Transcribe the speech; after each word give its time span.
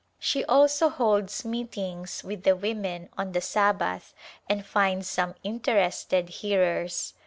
She 0.17 0.43
also 0.45 0.89
holds 0.89 1.45
meetings 1.45 2.23
with 2.23 2.41
the 2.41 2.55
women 2.55 3.09
on 3.19 3.33
the 3.33 3.39
Sabbath 3.39 4.15
and 4.49 4.65
finds 4.65 5.07
some 5.07 5.35
inter 5.43 5.75
ested 5.77 6.27
hearers. 6.29 7.13